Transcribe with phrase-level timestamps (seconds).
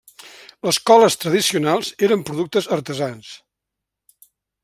[0.67, 3.31] Les coles tradicionals eren productes artesans.